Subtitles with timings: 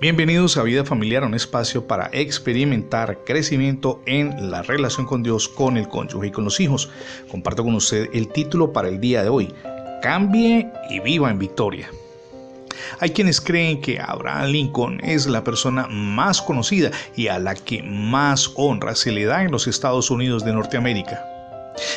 [0.00, 5.76] Bienvenidos a Vida Familiar, un espacio para experimentar crecimiento en la relación con Dios, con
[5.76, 6.90] el cónyuge y con los hijos.
[7.30, 9.52] Comparto con usted el título para el día de hoy,
[10.02, 11.90] Cambie y viva en victoria.
[13.00, 17.82] Hay quienes creen que Abraham Lincoln es la persona más conocida y a la que
[17.82, 21.24] más honra se le da en los Estados Unidos de Norteamérica.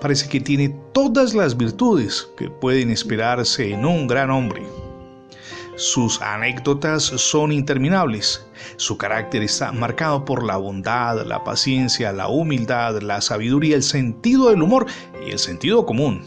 [0.00, 4.62] Parece que tiene todas las virtudes que pueden esperarse en un gran hombre.
[5.76, 8.46] Sus anécdotas son interminables.
[8.76, 14.50] Su carácter está marcado por la bondad, la paciencia, la humildad, la sabiduría, el sentido
[14.50, 14.86] del humor
[15.26, 16.24] y el sentido común.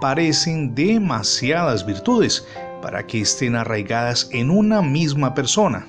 [0.00, 2.44] Parecen demasiadas virtudes
[2.82, 5.86] para que estén arraigadas en una misma persona.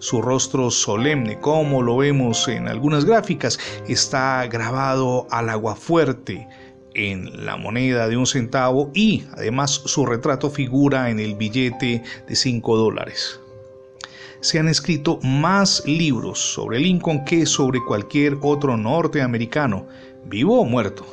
[0.00, 3.58] Su rostro solemne, como lo vemos en algunas gráficas,
[3.88, 6.46] está grabado al agua fuerte,
[6.98, 12.36] en la moneda de un centavo y además su retrato figura en el billete de
[12.36, 13.40] 5 dólares.
[14.40, 19.86] Se han escrito más libros sobre Lincoln que sobre cualquier otro norteamericano,
[20.24, 21.06] vivo o muerto.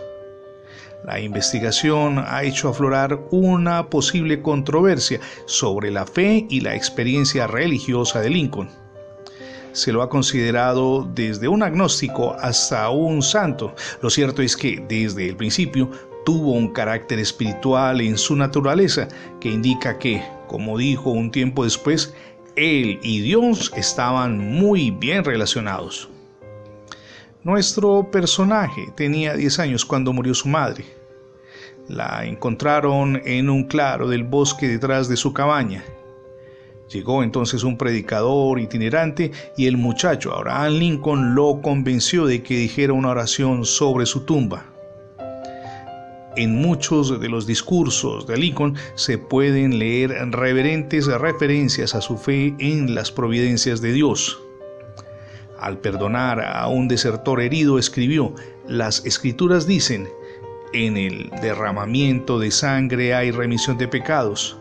[1.05, 8.21] La investigación ha hecho aflorar una posible controversia sobre la fe y la experiencia religiosa
[8.21, 8.84] de Lincoln
[9.75, 13.75] se lo ha considerado desde un agnóstico hasta un santo.
[14.01, 15.91] Lo cierto es que desde el principio
[16.25, 19.07] tuvo un carácter espiritual en su naturaleza
[19.39, 22.13] que indica que, como dijo un tiempo después,
[22.55, 26.09] él y Dios estaban muy bien relacionados.
[27.43, 30.85] Nuestro personaje tenía 10 años cuando murió su madre.
[31.89, 35.83] La encontraron en un claro del bosque detrás de su cabaña
[36.89, 42.93] Llegó entonces un predicador itinerante y el muchacho Abraham Lincoln lo convenció de que dijera
[42.93, 44.65] una oración sobre su tumba.
[46.37, 52.53] En muchos de los discursos de Lincoln se pueden leer reverentes referencias a su fe
[52.59, 54.39] en las providencias de Dios.
[55.57, 58.35] Al perdonar a un desertor herido escribió,
[58.67, 60.09] las escrituras dicen,
[60.73, 64.57] en el derramamiento de sangre hay remisión de pecados.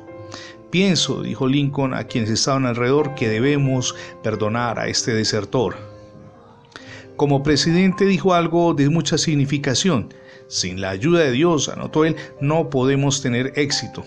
[0.75, 5.77] Pienso, dijo Lincoln a quienes estaban alrededor, que debemos perdonar a este desertor.
[7.15, 10.13] Como presidente dijo algo de mucha significación.
[10.49, 14.03] Sin la ayuda de Dios, anotó él, no podemos tener éxito.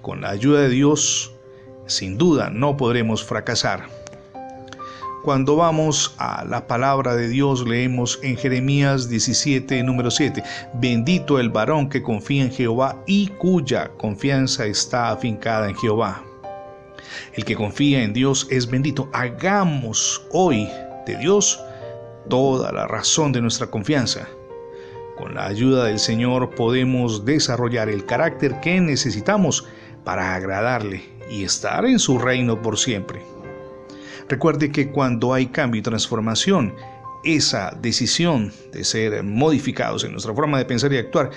[0.00, 1.34] Con la ayuda de Dios,
[1.84, 3.99] sin duda, no podremos fracasar.
[5.22, 10.42] Cuando vamos a la palabra de Dios leemos en Jeremías 17, número 7,
[10.74, 16.24] bendito el varón que confía en Jehová y cuya confianza está afincada en Jehová.
[17.34, 19.10] El que confía en Dios es bendito.
[19.12, 20.66] Hagamos hoy
[21.04, 21.62] de Dios
[22.30, 24.26] toda la razón de nuestra confianza.
[25.18, 29.66] Con la ayuda del Señor podemos desarrollar el carácter que necesitamos
[30.02, 33.20] para agradarle y estar en su reino por siempre.
[34.30, 36.72] Recuerde que cuando hay cambio y transformación,
[37.24, 41.30] esa decisión de ser modificados en nuestra forma de pensar y actuar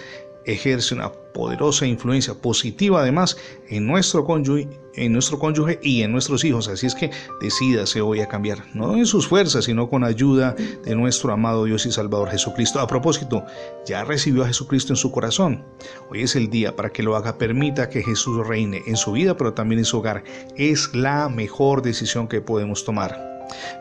[0.45, 3.37] ejerce una poderosa influencia positiva además
[3.69, 6.67] en nuestro cónyuge, en nuestro cónyuge y en nuestros hijos.
[6.67, 7.09] Así es que
[7.41, 10.55] decídase hoy a cambiar, no en sus fuerzas, sino con ayuda
[10.85, 12.79] de nuestro amado Dios y Salvador Jesucristo.
[12.79, 13.43] A propósito,
[13.85, 15.65] ya recibió a Jesucristo en su corazón.
[16.09, 17.37] Hoy es el día para que lo haga.
[17.37, 20.23] Permita que Jesús reine en su vida, pero también en su hogar.
[20.55, 23.32] Es la mejor decisión que podemos tomar.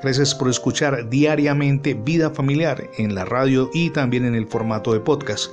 [0.03, 5.01] Gracias por escuchar diariamente Vida Familiar en la radio y también en el formato de
[5.01, 5.51] podcast.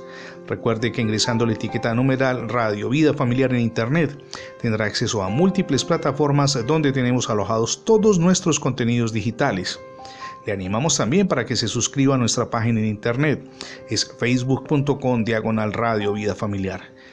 [0.48, 4.18] Recuerde que ingresando la etiqueta numeral Radio Vida Familiar en Internet
[4.60, 9.78] tendrá acceso a múltiples plataformas donde tenemos alojados todos nuestros contenidos digitales.
[10.46, 13.44] Le animamos también para que se suscriba a nuestra página en internet.
[13.88, 16.80] Es facebook.com diagonal radio vida familiar.